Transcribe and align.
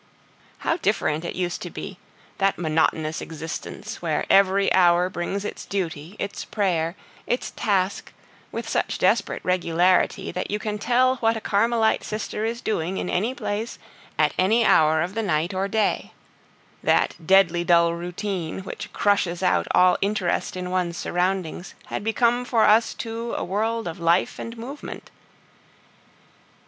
How 0.65 0.77
different 0.77 1.23
it 1.23 1.35
used 1.35 1.61
to 1.61 1.69
be! 1.69 1.99
That 2.39 2.57
monotonous 2.57 3.21
existence, 3.21 4.01
where 4.01 4.25
every 4.31 4.73
hour 4.73 5.09
brings 5.11 5.45
its 5.45 5.63
duty, 5.63 6.15
its 6.17 6.43
prayer, 6.43 6.95
its 7.27 7.51
task, 7.55 8.11
with 8.51 8.67
such 8.67 8.97
desperate 8.97 9.45
regularity 9.45 10.31
that 10.31 10.49
you 10.49 10.57
can 10.57 10.79
tell 10.79 11.17
what 11.17 11.37
a 11.37 11.39
Carmelite 11.39 12.03
sister 12.03 12.43
is 12.45 12.61
doing 12.61 12.97
in 12.97 13.11
any 13.11 13.35
place, 13.35 13.77
at 14.17 14.33
any 14.39 14.65
hour 14.65 15.03
of 15.03 15.13
the 15.13 15.21
night 15.21 15.53
or 15.53 15.67
day; 15.67 16.13
that 16.81 17.13
deadly 17.23 17.63
dull 17.63 17.93
routine, 17.93 18.61
which 18.61 18.91
crushes 18.93 19.43
out 19.43 19.67
all 19.69 19.99
interest 20.01 20.57
in 20.57 20.71
one's 20.71 20.97
surroundings, 20.97 21.75
had 21.93 22.03
become 22.03 22.43
for 22.43 22.63
us 22.63 22.95
two 22.95 23.35
a 23.35 23.43
world 23.43 23.87
of 23.87 23.99
life 23.99 24.39
and 24.39 24.57
movement. 24.57 25.11